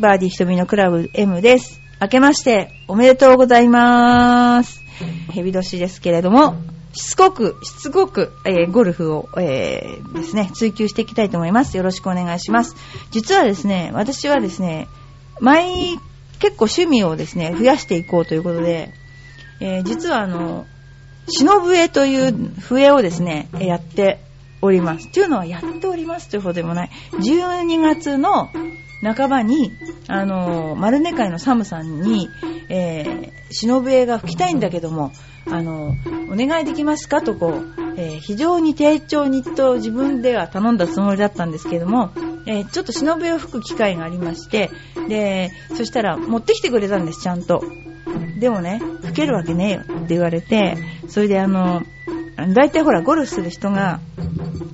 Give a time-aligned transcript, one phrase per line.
[0.00, 1.80] バーディー瞳のクラブ M です。
[2.00, 4.80] 明けましておめでとうございます。
[5.30, 6.56] ヘビ年ですけれども、
[6.92, 11.76] しつこく、しつこく、えーゴルフを、えーですね、追求していきたいと思います。
[11.76, 12.76] よろしくお願いします。
[13.10, 14.88] 実はですね、私はですね、
[15.40, 15.98] 毎、
[16.38, 18.92] 結構趣味をですね、増やしていこうということで、
[19.60, 20.66] えー実はあの、
[21.26, 24.23] 忍笛という笛をですね、やって
[24.64, 25.08] おります。
[25.08, 26.90] というのはやっておりますというほどでもない。
[27.12, 28.50] 12月の
[29.02, 29.72] 半ばに、
[30.08, 32.28] あのー、丸根会のサムさんに、
[32.70, 35.12] えー、忍笛が吹きたいんだけども、
[35.46, 42.10] あのー、お願いできますかとこう、えー非常に丁重にと自分では頼んだつもりだったんですけども、
[42.46, 44.70] えーちょっと忍笛を吹く機会がありまして、
[45.08, 47.62] で、そしたら持ってきてくれたんです、ちゃんと。
[48.38, 50.76] でもね、吹けるわけねえよって言われて、
[51.08, 51.82] それであの、
[52.36, 54.00] 大体ほら、ゴルフする人が、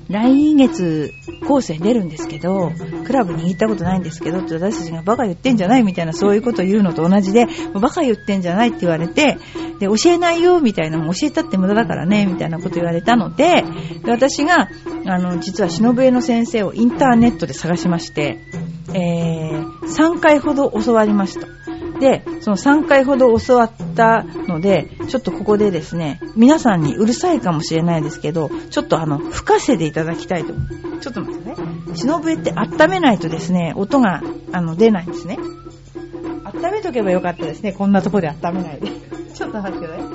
[0.09, 1.13] 来月、
[1.47, 2.73] コースに出るんですけど、
[3.05, 9.39] クラブ握ったことないんですけど、って私たちがバカ言ってんじゃないみたいな、そういうこと言うのと同じで、バカ言ってんじゃないって言われて、
[9.79, 13.63] で、教えないよ、みたいな、も教えたって無駄だからね、みたいなこと言われたので、
[14.05, 14.69] で私が、
[15.07, 18.39] あの、実は忍笛の先生をインターネットで探しまして、
[18.93, 21.47] えー、3回ほど教わりました。
[22.01, 30.67] で、その3回ほど教わったので、ちょっとここでですね、皆さんにうるさいかもしれないですけど、ちょっとあの、吹かせていただきたいと思。
[31.01, 31.57] ちょっと待ってね。
[31.95, 35.39] 忍笛って温めないとですね、音が、あの、出ないんですね。
[36.45, 38.91] 温めとけばよかったですね、こんなとこで温めないで。
[39.35, 40.07] ちょっと待ってください。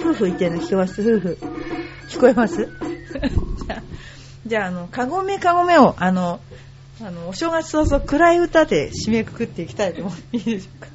[0.00, 1.02] 夫婦言ってるの聞こえます？
[1.02, 1.38] 夫婦。
[2.08, 2.68] 聞こえます？
[3.66, 3.82] じゃあ、
[4.46, 6.40] じゃあ、あの、かごめかごめを、あの、
[7.02, 10.88] あの、お正月早々暗い歌で締めくくっていきたいと思っていいでしょうか？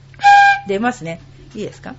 [0.68, 1.20] 出ますね。
[1.54, 1.94] いいですか？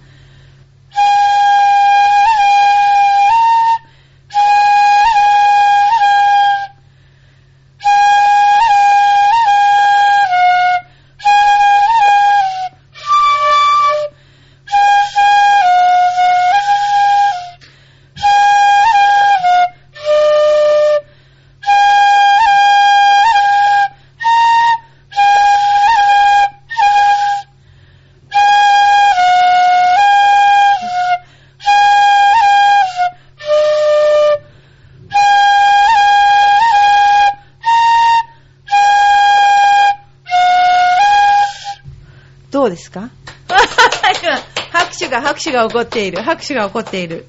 [43.02, 43.10] か
[43.48, 43.58] 今
[44.72, 46.22] 拍手が、拍手が起こっている。
[46.22, 47.28] 拍手が起こっている。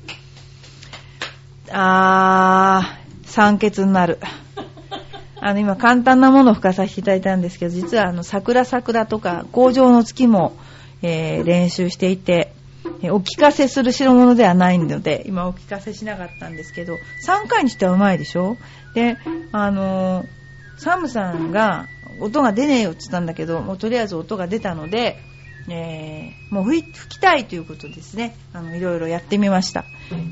[1.71, 4.19] あー、酸欠になる。
[5.41, 10.56] あの、今簡単なものを吹かさせていただいたんですけど、実はあの、桜桜とか、工場の月も、
[11.03, 12.53] えー練習していて、
[13.03, 16.94] えーお聞かせする代物ではないので、今お聞かせしなかったんですけど、
[17.27, 18.56] 3回にしてはうまいでしょ？
[18.94, 19.16] で、
[19.53, 20.27] あのー
[20.78, 21.87] サムさんが、
[22.21, 25.19] 音が出ねえよって言ったんだけど、もうとりあえず音が出たので、
[25.69, 28.37] えーもう吹きたいということですね。
[28.53, 29.84] あの、いろいろやってみました。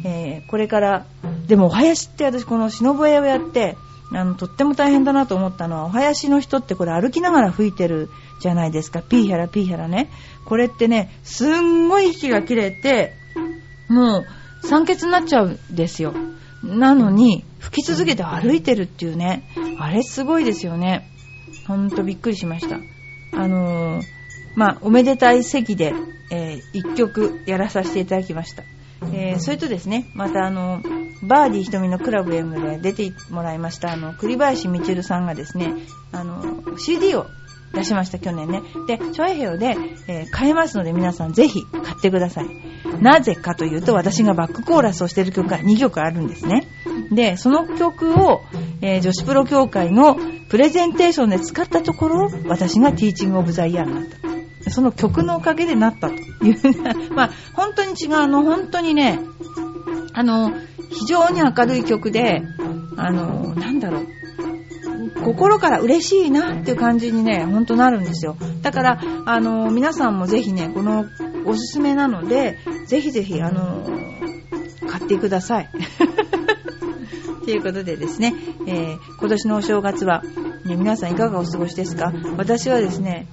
[0.04, 1.06] えーこれから、
[1.46, 3.76] でもお囃子って私この忍笛をやって、
[4.12, 9.02] あの、とっても大変だなと思ったのは、お囃子の人ってこれ歩きながら吹いてるじゃないですか。
[9.02, 10.10] ピーヒャラピーヒャラね。
[10.44, 13.12] これってね、すんごい息が切れて、
[13.88, 16.14] もう酸欠になっちゃうんですよ。
[16.62, 19.42] なのに、吹き続けて歩いてるっていうね。
[19.78, 21.10] あれすごいですよね。
[21.66, 22.76] ほんとびっくりしました。
[23.36, 24.02] あのー
[24.56, 25.92] まあ、おめでたい席で、
[26.30, 28.62] えー一曲やらさせていただきました。
[29.12, 30.80] えーそれとですね、またあの、
[31.22, 35.72] バーディー瞳のクラブ M で出てもらいました、あの、栗林みちるさんがですね、
[36.12, 37.26] あの、CD を
[37.74, 38.62] 出しました、去年ね。
[38.86, 39.76] で、チョアヘヨで、
[40.08, 42.46] えー買えますので皆さんぜひ買ってください。
[43.02, 46.66] なぜかというと、私がバックコーラスをしている曲が2曲あるんですね。
[47.10, 48.40] で、その曲を、
[48.80, 50.16] えー女子プロ協会の
[50.48, 54.18] プレゼンテーションで使ったところ、私がティーチングオブザイヤーになった。
[54.70, 56.18] その曲のおかげでなったとい
[56.52, 56.56] う。
[57.14, 59.20] まあ、本当に違う、あの、本当にね、
[60.12, 60.52] あの、
[60.90, 62.42] 非常に明るい曲で、
[62.96, 64.06] あの、なんだろう。
[65.24, 68.36] 心から嬉しいなっていう感じにね、ほんとなるんですよ。
[68.62, 71.06] だから、あの、皆さんもぜひね、この
[71.46, 73.86] おすすめなので、ぜひぜひ、あの、
[74.88, 75.68] 買ってください。
[77.44, 78.34] ということでですね、
[78.66, 80.22] えー今年のお正月は、
[80.66, 82.12] ね、皆さんいかがお過ごしですか？
[82.36, 83.26] 私はですね、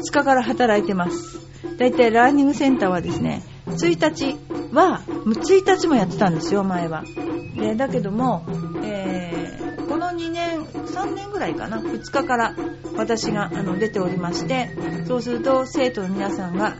[0.00, 1.40] 2日から働いてます。
[1.78, 4.38] だいたいラーニングセンターはですね、1日
[4.74, 7.04] は、1日もやってたんですよ、前は。
[7.56, 8.44] でだけども、
[8.82, 9.60] えー
[9.90, 12.54] この2年、3年ぐらいかな、2日から
[12.96, 14.70] 私があの出ておりまして、
[15.06, 16.76] そうすると生徒の皆さんが、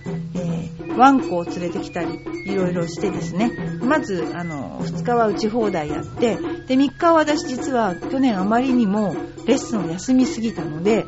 [1.00, 2.08] ワンコを連れてきたり、
[2.44, 3.50] いろいろしてですね、
[3.81, 9.17] まず、あの、2日は打ち放題やって、で、3日は私実は去年あまりにも
[9.47, 11.06] レッスンを休みすぎたので、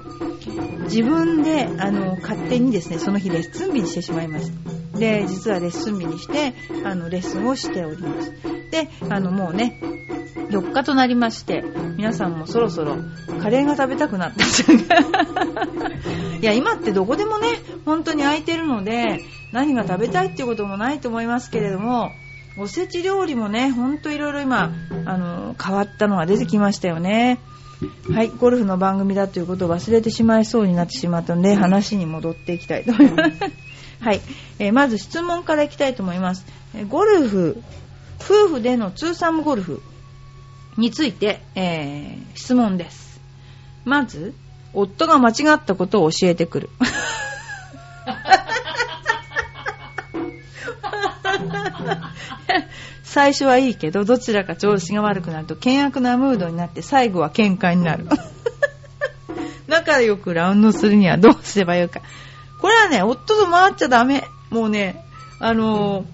[0.85, 4.99] 自分で、あの、勝手にですね、その日レッスン日にしてしまいました。
[4.99, 6.55] で、実はレッスン日にして、
[6.85, 8.33] あの、レッスンをしております。
[8.71, 9.79] で、あの、もうね、
[10.35, 11.65] 4日となりまして、
[11.97, 12.97] 皆さんもそろそろ
[13.41, 14.45] カレーが食べたくなった
[16.41, 17.49] いや、今ってどこでもね、
[17.85, 19.21] 本当に空いてるので、
[19.53, 22.11] 何が食べたいっていうこともないと思いますけれども、
[22.59, 24.73] おせち料理もね、ほんといろいろ今、
[25.05, 27.39] あの、変わったのが出てきましたよね。
[28.13, 33.31] はい、ゴルフの番組だということを忘れてしまいそうになってしまったので、話に戻っていきたいと思います。
[34.01, 34.21] はい、
[34.59, 36.45] えー、まず質問からいきたいと思います。
[36.89, 37.63] ゴルフ、
[38.21, 39.83] 夫婦でのツーサムゴルフ
[40.77, 43.21] について、えー、質問です。
[43.85, 44.35] まず、
[44.73, 46.71] 夫が間違ったことを教えてくる。
[53.05, 58.07] 最初はいいけど、どちらか調子が悪くなると険悪なムードになって最後は喧嘩になる。
[59.69, 62.01] 仲良くラウンドするにはどうすればよいか。
[62.61, 64.25] これはね、夫と回っちゃダメ。
[64.51, 65.05] もうね、
[65.41, 66.05] あの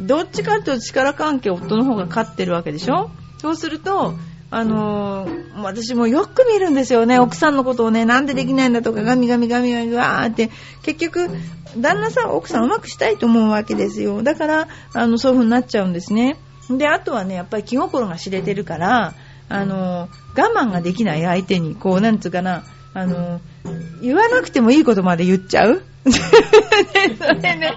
[0.00, 3.10] ー、どっちかっていうと力関係夫の方が勝ってるわけでしょ？
[3.42, 4.14] そうすると、
[4.52, 7.18] あのー、私もよく見るんですよね。
[7.18, 10.50] 奥さんのことをね、なんでできないんだとか、ガミガミガミガミわーって、
[10.84, 11.28] 結局、
[11.76, 14.22] 旦那さん、奥さんうまくしたいと思うわけですよ。
[14.22, 16.38] だから、あの、そういう風になっちゃうんですね。
[16.70, 19.14] で、あとはね、やっぱり気心が知れてるから、
[19.48, 22.62] あのー、我慢ができない相手に、こう、なんつうかな、
[22.94, 27.72] あのー、言わなくてもいいことまで言っちゃうそれね、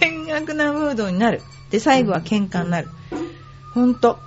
[0.00, 1.42] 険悪なムードになる。
[1.70, 2.88] で、最後は喧嘩になる。
[3.74, 4.18] ほんと。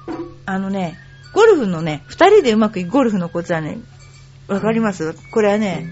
[0.46, 0.98] あのね、
[1.34, 3.80] ゴルフのね、二人でうまくいくゴルフのコツはね、
[4.48, 5.16] わかります？
[5.32, 5.88] これはね、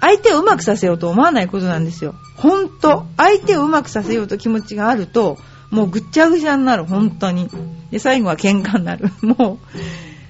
[0.00, 2.14] 相手をうまくさせようと思わないことなんですよ。
[2.36, 3.06] ほんと。
[3.16, 5.36] 相手をうまくさせようと気持ちがあると、
[5.70, 7.48] もうぐっちゃぐちゃになる、本当に。
[7.90, 9.10] で、最後は喧嘩になる。
[9.22, 9.58] も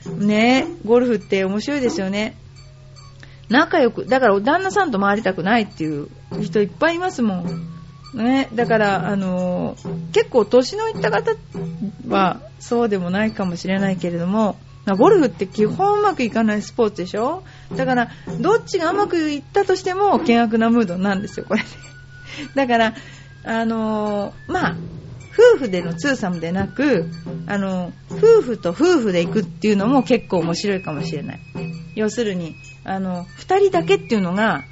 [0.06, 2.36] う、ねゴルフって面白いですよね。
[3.48, 6.08] 仲良く、だから旦那さんと回りたくないっていう
[6.42, 7.77] 人いっぱいいますもん。
[8.14, 11.32] ね、だから、あのー、結構年のいった方
[12.08, 14.56] はそうでもないかもしれないけれども、
[14.96, 17.42] ゴルフって基本うまくいかないスポーツでしょ？
[17.76, 18.08] だから、
[18.40, 21.62] どっちがうまくいったとしても険悪なムードなんですよ、これ。
[22.54, 22.94] だから、
[23.44, 24.76] あのー、まあ、
[25.54, 27.10] 夫婦でのツーサムでなく、
[27.46, 31.40] あの、夫婦と夫婦で行くっていうのも結構面白いかもしれない。
[31.94, 34.64] 要するに、あの、二人だけっていうのが、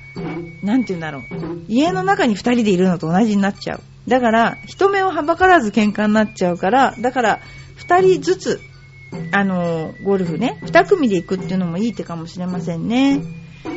[0.63, 1.23] なんて言うんだろう。
[1.69, 3.81] 家の中に二人でいるのと同じになっちゃう。
[4.09, 7.41] だから、人目をはばからず喧嘩になっちゃうから、だから、
[7.75, 8.61] 二人ずつ、
[9.33, 13.23] あの、ゴルフね、二組で行くっていうのもいい手かもしれませんね。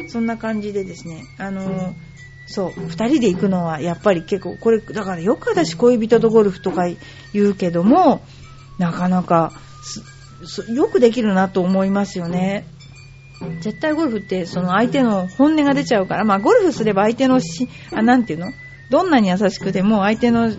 [0.07, 1.93] そんな感じでですね、あの、
[2.45, 6.87] そう、二人で行くのはやっぱり結構、これ、だからよく私恋人とゴルフとか
[7.33, 8.21] 言うけども、
[8.77, 9.51] なかなか、
[10.73, 12.65] よくできるなと思いますよね。
[13.59, 18.51] 絶対ゴルフってその相手の本音が出ちゃうから、まあゴルフすれば相手のし、あ、なんていうの？
[18.89, 20.51] どんなに優しくても相手の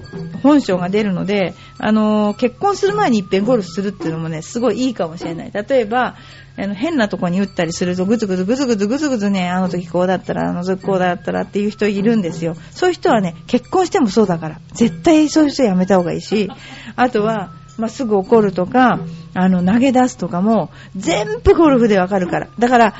[0.45, 5.51] 本性が出るので、あのー、結婚する前に一遍ゴルフするっていうのもね、すごいいいかもしれない。
[5.51, 6.17] 例えば、
[6.57, 12.55] あの変なとこに打ったりすると、ぐずぐずぐずぐずぐずぐずね、あの時こうだったら、あの時こうだったらっていう人いるんですよ。
[12.71, 16.49] そういう人はね、結婚してもそうだから、絶対そういう人やめた方がいいし、
[16.95, 19.01] あとは、まあ、すぐ怒るとか、
[19.35, 22.49] あの、投げ出すとかも、全部ゴルフでわかるから。
[22.59, 22.95] だから、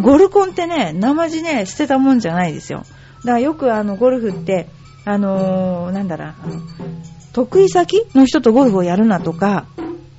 [0.00, 2.80] ゴルコンってね、生地ね、捨てたもんじゃないですよ。
[2.80, 4.68] だからよくあの、ゴルフって、
[5.04, 6.32] あのー、なんだろう、
[7.32, 9.66] 得意先の人とゴルフをやるなとか、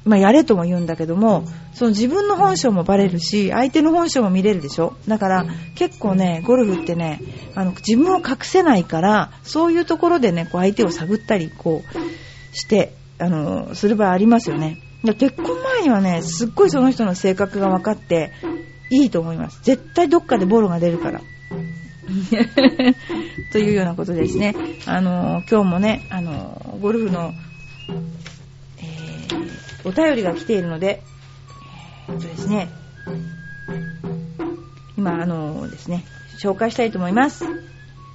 [0.07, 5.45] まあ、やれとも言うんだけども、その自分の本性もバレるし、相手の本性も見れるでしょだから、
[5.75, 7.21] 結構ね、ゴルフってね、
[7.55, 14.77] あの、自分を隠せないから、そういうところでね、こう相手を探ったり、こう、して、あの、する場合ありますよね。
[15.03, 18.31] 結婚前にはね、すっごいその人の性格が分かって、
[18.89, 19.59] いいと思います。
[19.63, 21.21] 絶対どっかでボロが出るから。
[23.51, 24.55] というようなことですね。
[24.85, 27.33] あの、今日もね、あの、ゴルフの、
[28.79, 31.03] えー、お便りが来ているので、
[32.07, 32.69] えー、っとですね、
[34.97, 36.05] 今、あのですね、
[36.41, 37.45] 紹介したいと思います。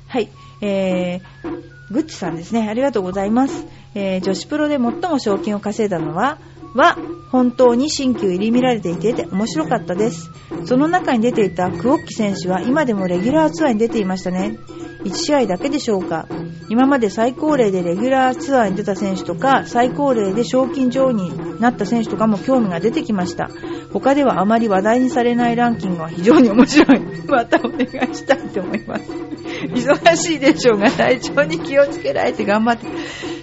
[0.09, 0.28] はい、
[0.62, 3.66] えー、グッチさんですね、ありがとうございます。
[3.95, 6.38] えー、女子プロで最も賞金を稼いだのは、
[6.75, 6.97] は
[7.31, 10.31] 本当に新旧入り見られていて面白かったです。
[10.64, 14.59] その中に出ていたクオッキ選手は今でもレギュラーツアーに出ていましたね。
[15.04, 16.28] 1試合だけでしょうか。
[16.73, 23.50] 今まで最高齢でレギュラーツアーに出た選手とか、最高齢で賞金女王になった選手とかも興味が出てきました。
[23.93, 27.02] 他ではあまり話題にされないランキングは非常に面白い。
[27.29, 29.02] またお願いしたいと思います。
[29.69, 32.87] 忙しいでしょうが、体調に気をつけられて頑張って。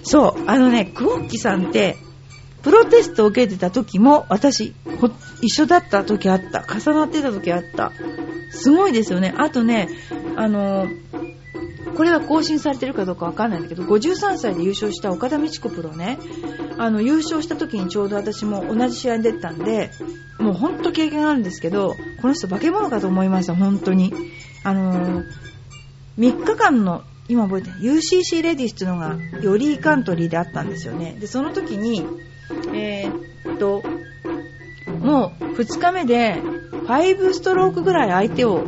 [0.02, 1.98] そう、あのね、クオッキさんって、
[2.64, 4.74] プロテストを受けてた時も、私、
[5.40, 6.64] 一緒だった時あった。
[6.68, 7.92] 重なってた時あった。
[8.50, 9.32] すごいですよね。
[9.38, 9.88] あとね、
[10.34, 10.88] あの
[11.96, 16.18] これは更新されてるかどうかわかんないんだけど、53歳で優勝した岡田美智子プロね、
[16.78, 19.90] あの、優勝した時にちょうど私も同じ試合に出てたんで、
[20.38, 24.12] もうほんと経験あるんですけど、この人化け物かと思いました、本当に。
[24.62, 25.24] あのー、
[26.18, 31.16] 3日間の今覚えてる UCC レディスっていうのがヨリーカントリーであったんですよね。
[31.20, 32.04] で、その時に、
[32.74, 33.82] えー、っと、
[35.00, 36.42] もう2日目で
[36.86, 38.64] 5ストロークぐらい相手を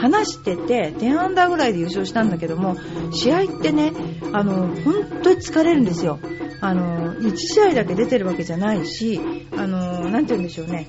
[0.00, 2.76] 話してて10アンダーぐらいで優勝したんだけども
[3.12, 3.92] 試合ってね
[4.32, 6.18] あの本当に疲れるんですよ。
[6.62, 9.18] あの1試合だけ出てるわけじゃないし
[9.56, 10.86] あのなて言うんでしょうね。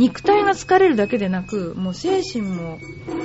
[0.00, 2.78] 肉体が疲れるだけでなくもう精神も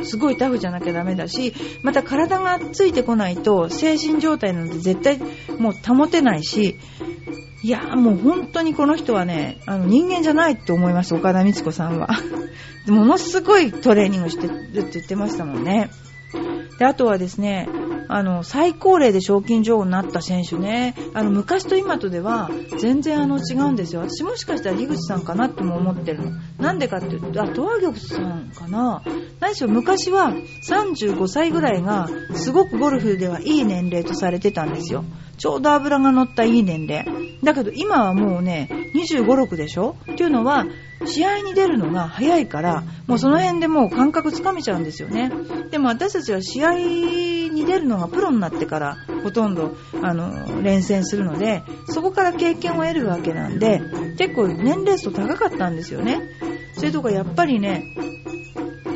[0.03, 1.53] すごいタフじゃなきゃダメだし
[1.84, 5.20] また体がついてこないと精神状態なんて絶対
[5.58, 6.77] もう保てないし
[7.63, 12.10] いやもう本当にこの人はね、あの人間じゃないって思います、岡田光子さんは。
[12.86, 15.89] ものすごいトレーニングしてるって言ってましたもんね。
[16.77, 17.67] で、あとはですね、
[18.08, 24.02] あの、最高齢で賞金女王になった選手ね、あの、昔と今とでは全然あの違うんですよ。
[24.02, 26.32] 私もしかしたら樋口さんかなっても思ってるの。
[26.60, 29.04] なんでかっていうと、あ、トアギョさんかな
[29.40, 30.34] 何しろ昔は
[30.68, 35.04] 35歳ぐらいがすごくゴルフではいい年齢とされてたんですよ。
[35.38, 37.06] ちょうど脂が乗ったいい年齢。
[37.44, 39.96] だけど今はもうね、25、6でしょ？
[40.12, 40.65] っていうのは、
[41.06, 45.32] 試合に出るのが早いから、もうその辺でもう感覚つかめちゃうんですよね。
[45.72, 53.82] でも私たちは試合に出るのがプロになってからほとんどあの連戦するので、そこから経験を得るわけなんで、
[54.18, 56.22] 結構年齢層高かったんですよね。
[56.77, 57.84] それとかやっぱりね、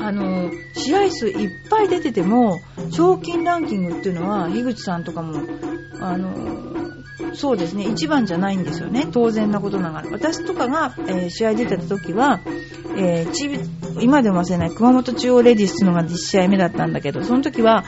[0.02, 2.60] あの試合数いっぱい出てても
[2.92, 5.42] 賞金ランキングっていうのは樋口さんとかも
[6.02, 6.34] あの
[7.34, 9.08] そうですね、一番じゃないんですよね。
[9.12, 10.10] 当然なことながら。
[10.12, 12.40] 私とかが、えー、試合出てた時は、
[12.98, 17.84] えー、今でも忘れない熊本中央レディスのが1試合目だったんだけど、その時は、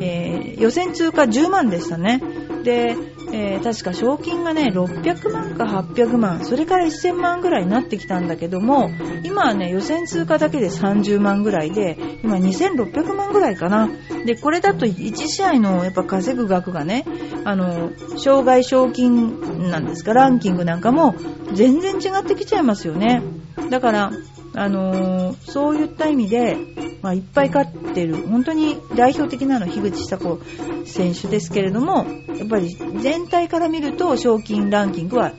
[0.00, 2.22] えー、予選通過10万でしたね。
[2.62, 2.96] で、
[3.38, 8.90] えー、確か賞金がね、600万か800万、それから1000万ぐらいになってきたんだけども、
[9.24, 13.90] 今はね、予選通過だけで30万ぐらいで、今2600万ぐらいかな。
[14.24, 17.04] で、これだと1試合のやっぱ稼ぐ額がね、
[17.44, 21.14] あの、障害賞金なんですか、ランキングなんかも
[21.52, 23.22] 全然違ってきちゃいますよね。
[23.68, 24.12] だから、
[24.56, 26.56] あのー、そういった意味で、
[27.02, 30.40] まあ、いっぱい勝ってる、本当に代表的なのは樋口久子
[30.86, 32.06] 選手ですけれども、
[32.38, 35.32] やっぱり全体から見ると賞金ランキングは、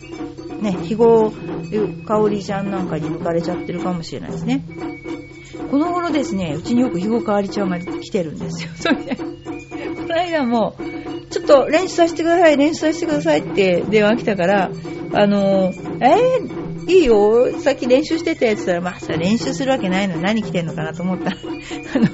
[0.61, 1.33] ね、肥後
[2.05, 4.63] 香織ちゃんなんかに抜かれちゃってるかもしれないですね。
[5.71, 8.69] この頃ですね、うちによく肥後香織ちゃんが来てるんですよ。
[8.77, 9.23] それで、こ
[10.07, 10.75] の間も、
[11.31, 14.69] ちょっと練習させてください、練習させてくださいって電話来たから、
[15.13, 21.37] あのー、えーいいよ、さっき練習しててって言ったら、まあさ、練習するわけないのに何来てんのかなと思ったら、
[21.95, 22.07] あの、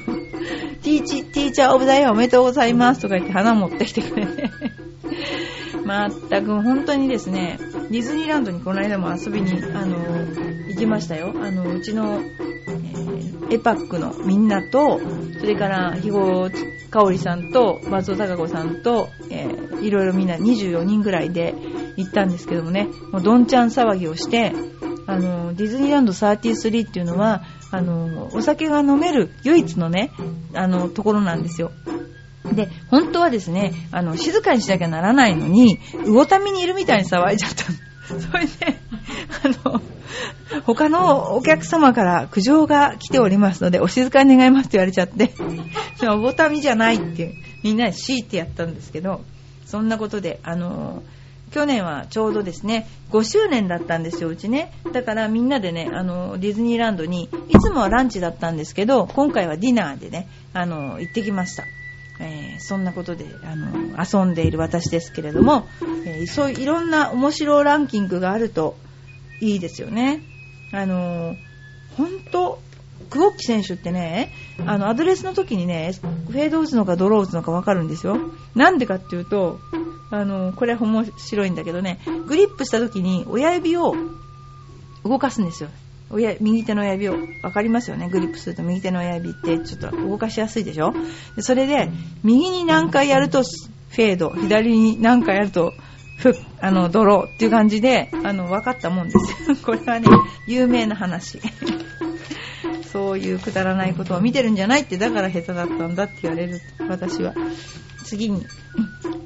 [0.82, 4.50] ティーチ、ティーチャーオブダイヤーおめでとうございますとか言って花持ってきてくれて。
[5.86, 7.60] まったく本当にですね、
[7.92, 9.98] ディズニーランドにこの間も遊びに、あの、
[10.70, 11.34] 行きましたよ。
[11.36, 15.00] あの、うちの、えー、エパックのみんなと、
[15.40, 16.50] それから、肥後
[16.90, 21.54] 香織さんと、松尾孝子さんと、えー、いろいろみんな24人ぐらいで
[21.98, 24.54] 行ったんですけどもね、もうどんちゃん騒ぎをして、
[25.06, 30.12] あの、ディズニーランド33っていうのは、あの、お酒が飲める唯一のね、
[30.54, 31.72] あの、ところなんですよ。
[32.52, 37.64] で、本当はですね、あの、静かにしなきゃならないのに、魚民にいるみたいに騒いじゃった。
[38.20, 38.80] それで、
[39.44, 39.82] あの、
[40.66, 45.34] 他のお客様から苦情が来ておりますので、お静かに願いますって言われちゃって、
[46.00, 47.34] 魚民じゃないって、
[47.64, 49.22] みんなで強いてやったんですけど、
[49.66, 51.02] そんなことで、あの、
[51.54, 54.74] 去年はちょうどですね、5周年だったんですよ、うちね。
[54.92, 61.64] だからみんなでね、あの、ディズニーランドに、いつもはランチだったんですけど、今回はディナーでね、あの、行ってきました。
[62.20, 63.72] えー、そんなことで、あの、
[64.04, 65.68] 遊んでいる私ですけれども、
[66.06, 68.76] えー、そういいろんな面白ランキングがあると
[69.40, 70.22] いいですよね。
[70.72, 71.36] あの、
[71.98, 72.60] 本当
[73.10, 74.32] クオッキ選手ってね、
[74.66, 75.92] あの、アドレスの時にね、
[76.30, 78.18] フェード打つのかドロー打つのかわかるんですよ。
[78.56, 79.60] なんでかっていうと、
[80.10, 83.96] あの、これは面白いんだけどね、グリップした時に親指を
[85.04, 85.70] 動かすんですよ。
[86.10, 88.08] 親右手の親指を分かりますよね？
[88.10, 90.94] グリップすると右手の親指ってちょっと動かしやすいでしょ？
[91.36, 91.90] でそれで
[92.24, 95.74] 右に何回やるとフェード左に何回やると
[96.20, 100.08] ふあのドローっていう感じであの分かったもんですよ これはね
[100.48, 101.40] 有名な話
[102.94, 107.34] そういうくだらないことを見てるんじゃないってだから下手だったんだって言われる私は。
[108.06, 108.46] 次に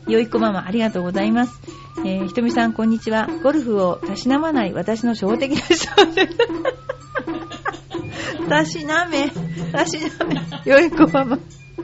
[0.07, 1.59] よいこママありがとうございます。
[2.05, 3.27] えー、ひとみさんこんにちは。
[3.43, 5.89] ゴルフをたしなまない私の小的な人
[8.47, 9.29] たしなめ
[9.73, 10.39] たしなめ。
[10.71, 11.37] よいこママ。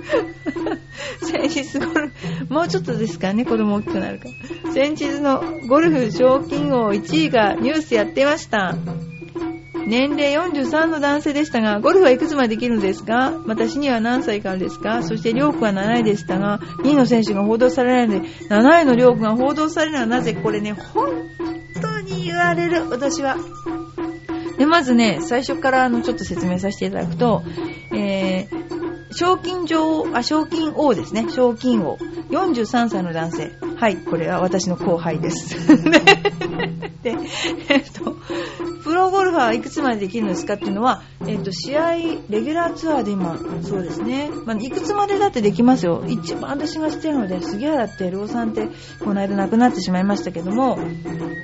[1.22, 2.14] 先日ゴル
[2.48, 4.30] フ、もうちょっとですからね、子供大きくなるか
[4.66, 4.72] ら。
[4.72, 8.78] 先日のゴルフ賞金王1位がニュースやってました。
[9.88, 13.32] 年齢43の男性でしたが、ゴルフはいくつまでできるのですか？
[13.46, 15.04] また死には何歳からですか？
[15.04, 20.34] そして、リョークは7位でしたが、2位の選手が報道されないので、7位のリョークが報道されるのはなぜ？
[20.34, 21.10] これね、本
[21.82, 23.38] 当に言われる、私は。
[24.58, 27.42] で、まずね、最初からあの、ちょっと説明させていただくと、
[27.92, 31.26] えー、賞金女王、あ、賞金王ですね。
[31.30, 31.98] 賞金王。
[32.30, 33.52] 43歳の男性。
[33.76, 35.56] はい、これは私の後輩です。
[37.04, 37.16] で、
[37.70, 38.16] えっと、
[38.94, 46.04] プロゴルファーいくつまでできるんですかっていうのは、えっ、と、試合、レギュラーツアーで今、そうですね、まあ、いくつまでだってできますよ。
[46.08, 48.70] 一番私が知ってるので、杉原って老さんって、
[49.04, 50.78] この間亡くなってしまいましたけども、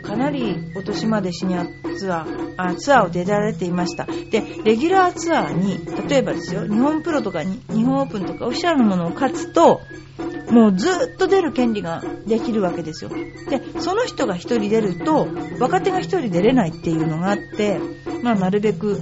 [0.04, 1.66] かなりお年までシニア
[1.98, 4.06] ツアー、あツアーを出られていました。
[4.06, 9.82] で、レギュラーツアーに、例えばですよ、日本プロとかに日本オープンとかオフィシャルのものを勝つと、
[10.52, 13.12] もうずっと出る権利ができるわけですよ。
[13.50, 15.28] で、その人が1人出ると、
[15.60, 17.80] 若手が1人出れないっていうのがあって、
[18.24, 19.00] まあ、なるべく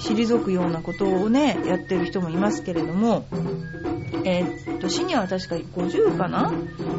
[0.00, 3.26] 退くようなことをね、やってる人もいますけれども、
[4.24, 6.52] えー、っと、シニアは確か50かな？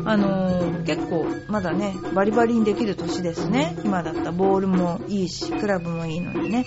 [0.05, 3.77] あのー、結構まだね、バリバリにできる年ですね。
[3.83, 6.65] 今だったボールもいいし、クラブもいいのにね。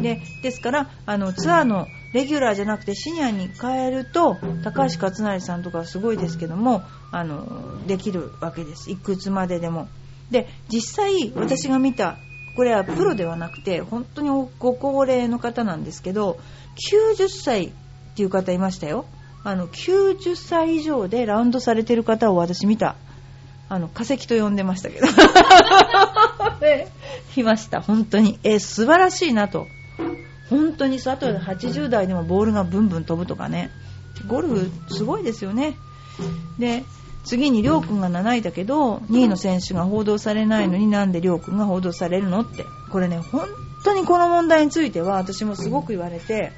[0.00, 9.88] でですからあのツアーのレギュラーじゃなくてシニアに変えると高橋克成さんとかすごいですけどもあのできるわけですいくつまででも
[10.30, 12.18] で実際私が見た
[12.56, 16.38] これはプロではなくて本当にご高齢の方なんですけど
[16.90, 17.70] 90歳っ
[18.16, 19.04] ていう方いましたよ。
[19.44, 22.96] あの90歳以上でラウンドされてる方を私見た。
[23.68, 25.06] あの化石と呼んでましたけど。
[27.36, 27.80] いました。
[27.80, 28.38] 本当に。
[28.42, 29.66] え素晴らしいなと。
[30.48, 33.70] 本当にあと80代でもボールがブンブン飛ぶとかね。
[34.26, 35.76] ゴルフすごいですよね。
[36.58, 36.84] で
[37.26, 42.64] 次にりょうくんが7位だけど2位の選手が報道されないのになんでりょうくんが報道されるのって。
[42.90, 43.46] これね本
[43.84, 46.52] 当にこの問題については私もすごく言われて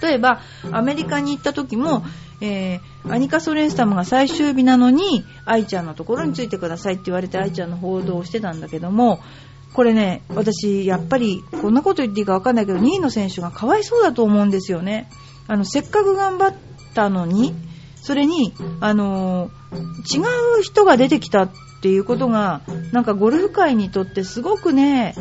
[0.00, 0.40] 例えば
[0.72, 2.02] アメリカに行った時も
[2.40, 9.20] えー、アニカ・ソレンスタムが最終日なのに愛ちゃんのところについてくださいって言われて愛ちゃんの報道をしてたんだけども
[9.72, 15.08] これね私やっぱりこんなこと言っていいか分かんないけど2位の選手がかわいそうだと思うんですよね。
[15.46, 16.54] あのせっかく頑張っ
[16.94, 17.54] たのに
[18.04, 20.18] それに、あの、違
[20.58, 22.60] う人が出てきたっていうことが
[22.92, 25.14] なんかゴルフ界にとってすごくね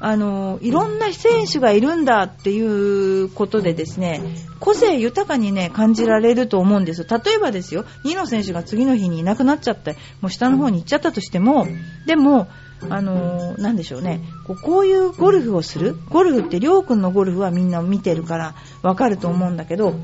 [0.00, 4.22] あのいろんな選手がいるんだっていうことでですね
[4.58, 7.06] 個性豊かにね感じられると思うんですよ。
[7.10, 11.66] 例えばですよ2の選手が次の日にいなくなっちゃってもう下の方に行っちゃったとしても
[12.06, 12.48] でも
[12.88, 19.94] あのー、でしょうねこうこういうゴルフをするゴルフってりょうくんのゴルフはみんな見てるからわかると思うんだけど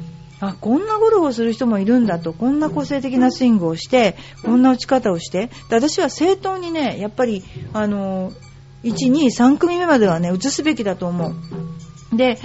[0.40, 8.32] あこんなゴルフをする人もいるんだとこんな個性的なスイングをしてこんな打ち方をして私は正当にねやっぱりあの
[8.86, 11.32] 1、2、3組目まではね、移すべきだと思
[12.12, 12.16] う。
[12.16, 12.38] で、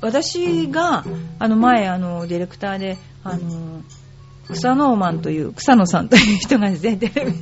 [0.00, 1.04] 私が、
[1.38, 3.82] あの前、あの、ディレクターで、あの、
[4.50, 7.32] 草ノーマンという、草野さんという人がですね、テレビ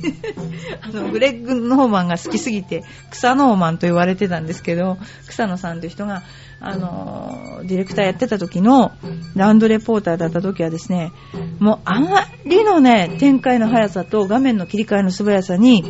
[0.81, 4.97] あの、グレッグ・ノーマンが好きすぎて、草ノーマンと言われてたんですけど、
[5.27, 6.23] 草野さんという人が、
[6.59, 8.91] あの、ディレクターやってた時の、
[9.35, 11.11] ラウンドレポーターだった時はですね、
[11.59, 15.83] もうあまりのね、展開の速さと画面の切り替えの素早さに、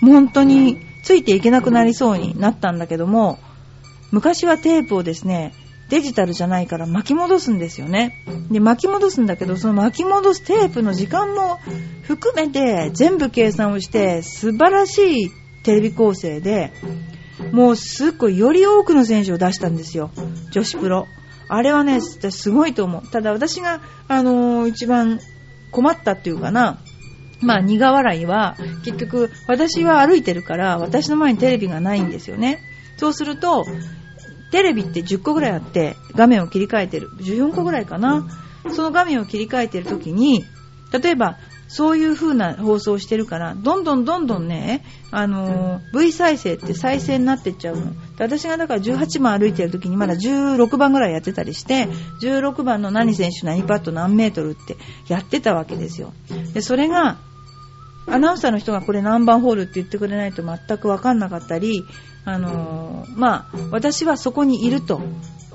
[0.00, 3.38] 本当に、ついていけなくなりそうになったんだけども、
[4.10, 5.52] 昔はテープをですね、
[5.90, 8.22] デジタルじゃないから巻き戻すんですよね。
[8.50, 11.58] で、巻き戻すんだけど、その巻き戻すテープの時間も
[12.02, 15.30] 含めて全部計算をして素晴らしい
[15.62, 16.72] テレビ構成で、
[17.52, 20.10] もうすっごいより多くの選手を出したんですよ。
[20.50, 21.06] 女子プロ。
[21.48, 23.02] あれはね、すごいと思う。
[23.10, 25.20] ただ私が、あのー、一番
[25.70, 26.78] 困ったっていうかな、
[27.40, 32.60] まあ、苦笑いは、結局、私は歩いてるから、私の前にテレビがないんですよね。
[32.96, 33.66] そうすると、
[34.50, 37.10] テレビって10個ぐらいあって、画面を切り替えてる。
[37.18, 38.26] 14個ぐらいかな。
[38.72, 40.44] その画面を切り替えてる時に、
[40.92, 41.36] 例えば、
[41.68, 47.92] そういう風な放送をしてるから、どんどんどんどんね、あのー、V 再生って再生になってっちゃうの。
[48.16, 51.88] で私がだから18番歩いてる時にまだ16番ぐらいやってたりして
[52.20, 54.76] 16番の何選手何パット何メートルって
[55.08, 56.12] やってたわけですよ。
[56.52, 57.18] でそれが
[58.06, 61.84] アナウンサーの人がこれ何番ホールって言ってくれないと全く分かんなかったり、
[62.24, 65.00] あの、まあ、私はそこにいると。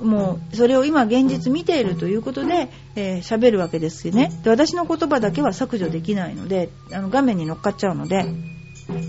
[0.02, 4.32] もう、それを今現実見ているということで、えー、喋るわけですよね。
[4.42, 8.24] で、私の言葉だけは削除できないので、あの、画面に乗っかっちゃうので、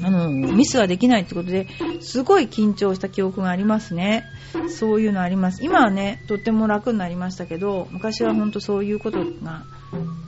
[0.04, 1.68] あの、ミスはできないってことで、
[2.02, 4.26] すごい緊張した記憶がありますね。
[4.70, 5.64] そういうのあります。
[5.64, 9.64] 今はね、とっても楽になりましたけど、昔は本当そういうことが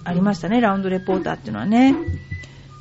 [0.05, 1.95] ありましたね、ラウンドレポーターっていうのはね。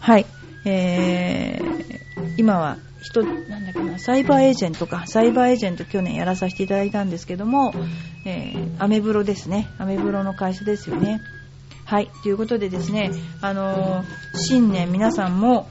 [0.00, 0.26] はい。
[0.64, 7.74] えー、今は人、なんだっけな、サイバーエージェントか、サイバーエージェント去年やらさせていただいたんですけども、
[8.24, 9.68] えー、アメブロですね。
[9.78, 11.20] アメブロの会社ですよね。
[11.84, 12.08] はい。
[12.22, 13.10] ということでですね、
[13.40, 14.06] あのー、
[14.38, 15.68] 新年皆さんも、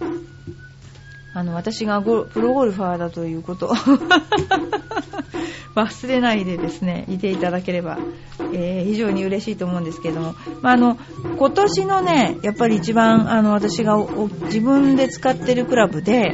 [1.33, 3.73] あの、私がプロゴルファーだということ
[5.75, 7.97] 忘れないでですね、いていただければ、
[8.53, 10.97] えー、非常に嬉しいと思うんですけれども、まあ、あの、
[11.37, 13.97] 今年のね、やっぱり一番、あの、私が
[14.43, 16.33] 自分で使ってるクラブで、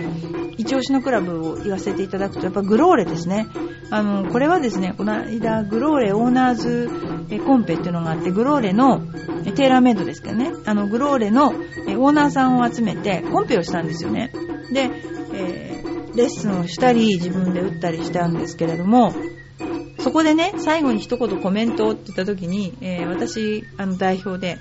[0.57, 3.47] 一押しのクラブを言わせていただくと、やっぱグローレですね。
[3.89, 6.89] あの、これはですね、この間、グローレオーナーズ
[7.45, 9.01] コンペっていうのがあって、グローレの、
[9.55, 14.31] テーラーメイドですけどね、あの、グローレのオーナーさんを集めて、コンペをしたんですよね。
[14.73, 14.89] で、
[15.33, 19.13] えー、レッスンをしたり、自分で打ったりしたんですけれども、
[19.99, 24.57] そこでね、最後に一言コメントをって言った時に、えー、私、あの、代表で、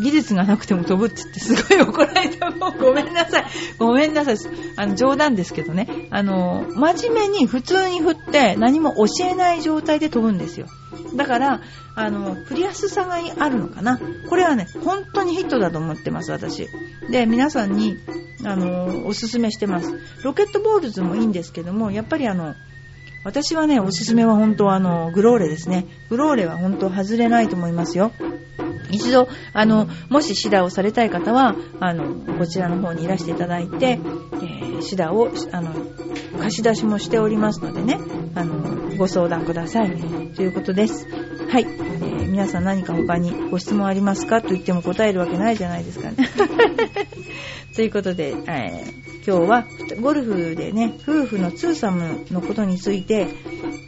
[0.00, 2.50] 技術がなくても飛ぶって言ってすごい怒られた。
[2.50, 3.44] も うごめんなさい。
[3.78, 4.36] ごめんなさい。
[4.76, 6.08] あの、冗談ですけどね。
[6.10, 10.66] あの、真面目に普通に振って何も教えない状態で飛ぶんですよ。
[11.14, 11.60] だから、
[11.94, 14.00] あの、振りやすさがあるのかな。
[14.28, 16.68] これはね、本当にヒットだと思ってます、私。
[17.10, 17.96] で、皆さんに、
[18.44, 19.94] あの、おすすめしてます。
[20.24, 22.54] ロケットボールズもいいんですけども、やっぱりあの、
[23.24, 25.86] 私はね、おすすめは本当あの、グローレですね。
[26.10, 28.12] グローレは本当外れないと思いますよ。
[28.90, 35.72] 一度、あの、もしシダをされたい方は、あの、こちらの方にいらしていただいて、えー、シダを、あの、
[36.38, 37.98] 貸し出しもしておりますのでね、
[38.34, 39.90] あの、ご相談ください。
[40.36, 41.06] ということです。
[41.48, 41.62] はい。
[41.62, 44.42] えー、皆さん何か他にご質問ありますか？
[44.42, 46.16] と言っても答えるわけないじゃないですかね。
[47.74, 49.66] ということで、えー今日は
[50.02, 53.26] ゴルフでね、夫婦のツーサムのことについて、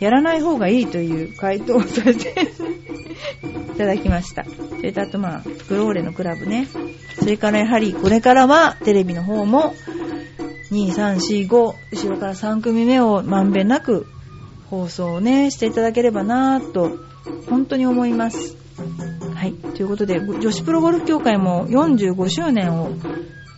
[0.01, 2.35] やらない方がいいという回答をさせて
[3.75, 4.45] いただきました。
[4.45, 6.67] それとあとまあ、グローレのクラブね。
[7.19, 9.75] それからやはりこれからはテレビの方も、
[10.71, 14.07] 2、3、4、5、後ろから3組目をまんべんなく
[14.71, 16.97] 放送をね、していただければなぁと、
[17.51, 18.57] 本当に思います。
[19.35, 19.53] はい。
[19.53, 22.91] ということで、女子プロゴルフ協会も45周年を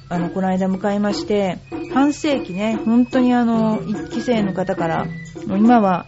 [0.08, 1.58] あの、この間迎えまして、
[1.92, 5.06] 半世紀ね、本当にあの、1期生の方から、
[5.46, 6.06] 今は、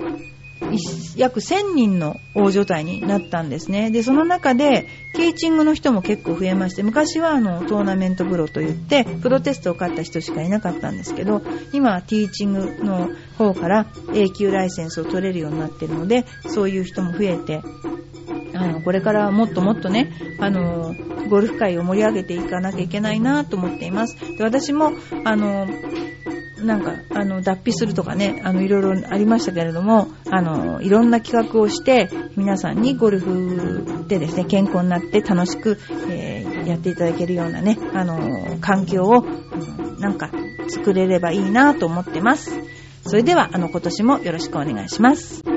[1.17, 3.91] 約1000人の大所帯になったんですね。
[3.91, 17.63] で、その中で、ティーチングの人も結構増えまして、昔はあの、トーナメントプロといって、プロテストを勝った人しかいなかったんですけど、今はティーチングの方から A 級ライセンスを取れるようになっているので、そういう人も増えて、
[18.61, 20.95] あの、これからもっともっとね、あの、
[21.29, 24.17] ゴルフ界を盛り上げていかなきゃいけないなと思っています。
[24.37, 24.93] で私も、
[25.25, 25.67] あの、
[26.63, 35.79] なんか、あの、脱皮するとかね、あの、いろいろありましたけれども、あの、いろんな企画をして、皆さんにゴルフでですね、健康になって楽しく、
[36.11, 39.25] えー、やっていただけるようなね、あの、環境を、
[39.99, 40.31] なんか、
[40.69, 42.53] 作れればいいなと思ってます。
[43.07, 45.50] それでは、あの、今年もよろしくお願いします。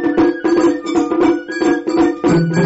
[2.33, 2.57] Thank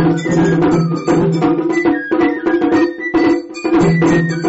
[4.32, 4.47] you.